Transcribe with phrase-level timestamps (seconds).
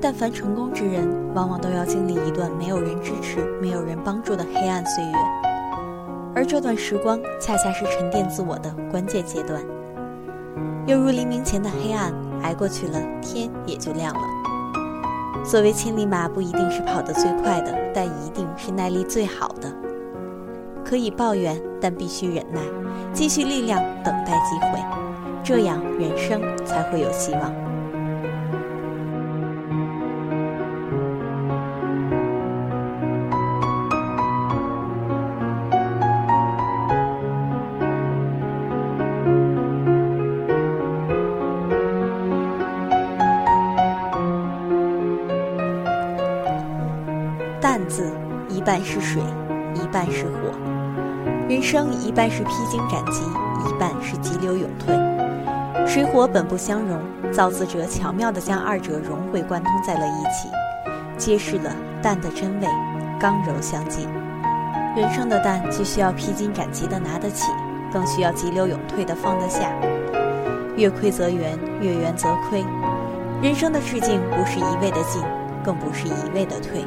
[0.00, 5.12] 但凡成功之人，往往都要经历一段没有人支持、没有人帮助的黑暗岁月，
[6.34, 9.60] 而这段时光恰恰是沉淀自我的关键阶段。
[10.86, 14.20] 犹如黎明前的黑暗，挨过去了，天也就亮了。
[15.44, 19.70] 所谓千里马，不一定是跑得最快的，但一定是耐力最好的。
[20.82, 22.60] 可以抱怨，但必须忍耐，
[23.12, 24.80] 积蓄力量，等待机会，
[25.44, 27.69] 这样人生才会有希望。
[47.60, 48.10] 淡字，
[48.48, 49.22] 一半是水，
[49.74, 50.58] 一半是火。
[51.46, 53.20] 人生一半是披荆斩棘，
[53.68, 54.96] 一半是急流勇退。
[55.86, 56.98] 水火本不相容，
[57.30, 60.48] 造字者巧妙地将二者融会贯通在了一起，
[61.18, 62.66] 揭示了淡的真味，
[63.20, 64.08] 刚柔相济。
[64.96, 67.52] 人生的淡，既需要披荆斩棘的拿得起，
[67.92, 69.70] 更需要急流勇退的放得下。
[70.76, 72.64] 越亏则圆，越圆则亏。
[73.42, 75.22] 人生的致敬，不是一味的进，
[75.62, 76.86] 更不是一味的退。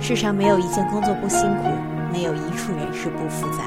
[0.00, 1.68] 世上没有一件工作不辛苦，
[2.10, 3.64] 没有一处人事不复杂。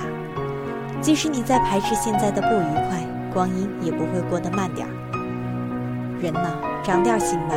[1.00, 3.00] 即使你再排斥现在的不愉快，
[3.32, 4.92] 光阴也不会过得慢点儿。
[6.20, 6.50] 人呐，
[6.84, 7.56] 长点心吧，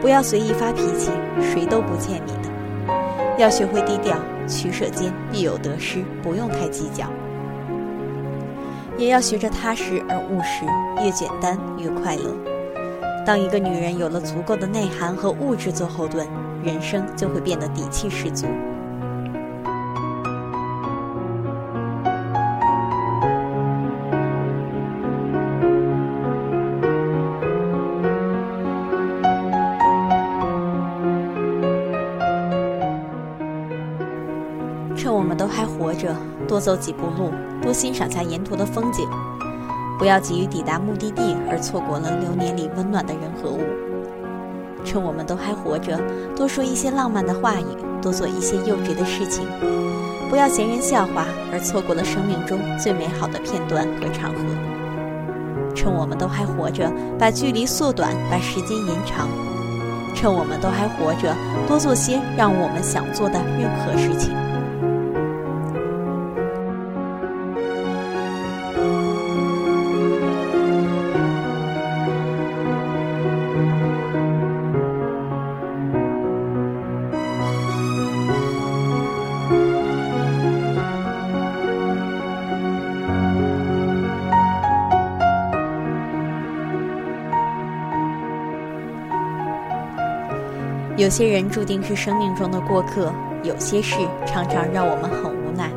[0.00, 2.48] 不要随意发脾气，谁都不欠你的。
[3.36, 7.04] 要学会低调，取舍间必有得失，不用太计较。
[8.96, 10.64] 也要学着踏实而务实，
[11.04, 12.34] 越简单越快乐。
[13.28, 16.26] 当一个女人有了足够的内涵和物质做后盾。
[16.64, 18.46] 人生就会变得底气十足。
[34.96, 36.16] 趁我们都还活着，
[36.48, 37.30] 多走几步路，
[37.60, 39.06] 多欣赏下沿途的风景，
[39.98, 43.60] 不要急于抵达目的地而错过了流年里温暖的人和物。
[44.84, 46.00] 趁我们都还活着，
[46.36, 47.64] 多说一些浪漫的话语，
[48.00, 49.44] 多做一些幼稚的事情，
[50.30, 54.38] 不要嫌人笑话而错过了生命中最美好的片段和场合。
[55.74, 59.28] 趁我们都还活着，把距离缩短，把时间延长。
[60.14, 61.34] 趁我们都还活着，
[61.66, 64.32] 多做些让我们想做的任何事情。
[90.98, 93.12] 有些人注定是生命中的过客，
[93.44, 95.70] 有些事常常让我们很无奈。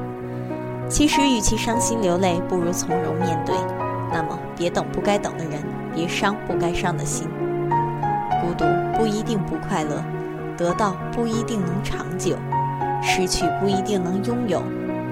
[0.90, 3.56] 其实，与其伤心流泪，不如从容面对。
[4.12, 5.62] 那么，别等不该等的人，
[5.94, 7.28] 别伤不该伤的心。
[8.42, 8.66] 孤独
[8.98, 10.04] 不一定不快乐，
[10.58, 12.36] 得到不一定能长久，
[13.04, 14.64] 失去不一定能拥有。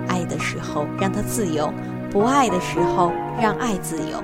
[0.08, 1.72] 爱的时候让它自由，
[2.10, 4.24] 不爱的时候让爱自由。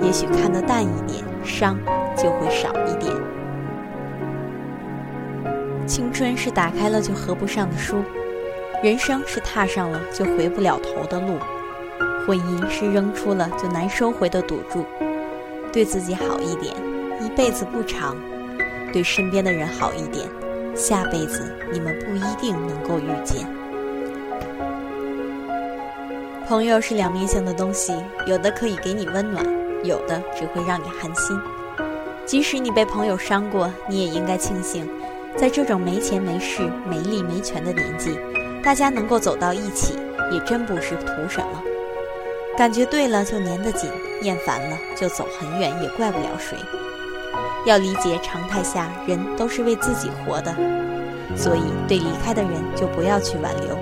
[0.00, 1.78] 也许看得淡一点，伤
[2.16, 3.14] 就会少一点。
[5.86, 8.02] 青春是打开了就合不上的书，
[8.82, 11.38] 人生是踏上了就回不了头的路，
[12.26, 14.84] 婚姻是扔出了就难收回的赌注。
[15.72, 16.74] 对自己好一点，
[17.22, 18.16] 一辈子不长；
[18.92, 20.28] 对身边的人好一点，
[20.74, 23.46] 下辈子你们不一定能够遇见。
[26.48, 27.94] 朋友是两面性的东西，
[28.26, 29.44] 有的可以给你温暖，
[29.84, 31.38] 有的只会让你寒心。
[32.24, 34.88] 即使你被朋友伤过，你也应该庆幸。
[35.36, 38.18] 在这种没钱没势、没力没权的年纪，
[38.62, 39.94] 大家能够走到一起，
[40.32, 41.62] 也真不是图什么。
[42.56, 43.90] 感觉对了就粘得紧，
[44.22, 46.56] 厌烦了就走很远，也怪不了谁。
[47.66, 50.54] 要理解常态下人都是为自己活的，
[51.36, 53.76] 所以对离开的人就不要去挽留。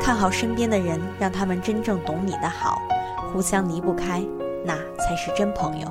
[0.00, 2.78] 看好身边的人，让他们真正懂你的好，
[3.32, 4.22] 互相离不开，
[4.64, 5.88] 那才是真朋友。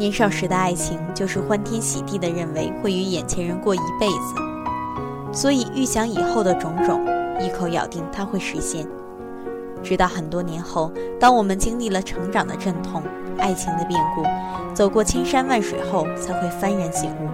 [0.00, 4.34] 年少时的爱情，就是欢天喜地的认为会与眼前人过一辈子，
[5.30, 7.06] 所以预想以后的种种，
[7.38, 8.86] 一口咬定它会实现。
[9.82, 13.02] 直到很多年后，当我们经历了成长的阵痛、
[13.38, 14.24] 爱情的变故，
[14.74, 17.28] 走过千山万水后，才会幡然醒悟。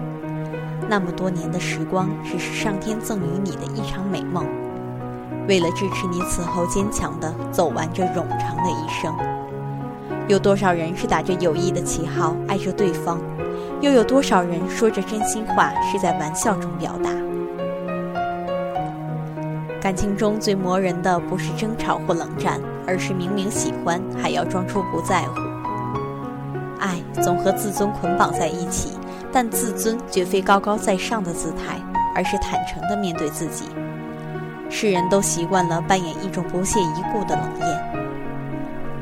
[0.89, 4.45] 那么多年的时光，只是上天赠予你的一场美梦。
[5.47, 9.15] 为了支持你此后坚强地走完这冗长的一生，
[10.27, 13.19] 有多少人是打着友谊的旗号爱着对方，
[13.79, 17.09] 又有多少人说着真心话是在玩笑中表达？
[19.81, 25.39] 感情中最磨人的不是争吵或冷战，而是明明喜欢还要装出不在乎。
[26.79, 28.91] 爱总和自尊捆绑在一起。
[29.29, 31.77] 但自尊绝非高高在上的姿态，
[32.15, 33.65] 而是坦诚地面对自己。
[34.69, 37.96] 世人都习惯了扮演一种不屑一顾的冷艳，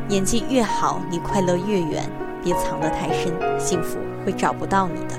[0.10, 2.04] 演技越好，离快乐越远。
[2.44, 5.16] 别藏得太深，幸福会找不到你的。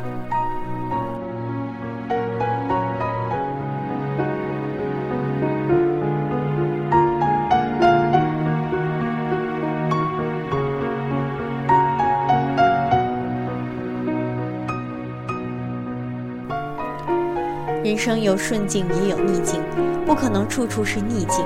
[17.82, 19.60] 人生有顺境也有逆境，
[20.04, 21.44] 不可能处处是逆境；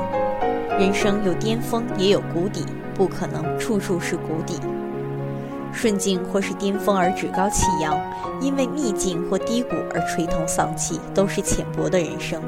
[0.78, 2.66] 人生有巅峰也有谷底，
[3.00, 4.61] 不可能处处是谷底。
[5.73, 7.99] 顺境或是巅峰而趾高气扬，
[8.43, 12.43] 因为逆境或低谷而垂头丧气，都是浅薄的人生。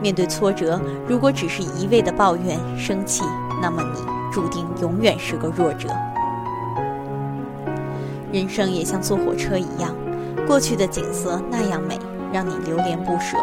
[0.00, 3.22] 面对挫折，如果只是一味的抱怨生气，
[3.60, 4.00] 那么你
[4.32, 5.90] 注定永远是个弱者。
[8.32, 9.94] 人生也像坐火车一样，
[10.46, 11.98] 过去的景色那样美。
[12.32, 13.36] 让你流连不舍，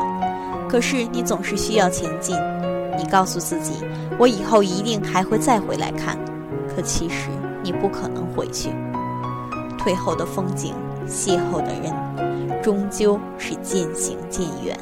[0.70, 2.34] 可是你总是需要前进。
[2.98, 3.74] 你告诉自己，
[4.18, 6.18] 我以后一定还会再回来看，
[6.68, 7.30] 可其实
[7.64, 8.72] 你不可能回去。
[9.78, 10.74] 退后的风景，
[11.08, 14.78] 邂逅的人，终究是渐行渐远。